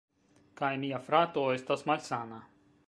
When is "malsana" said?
1.91-2.43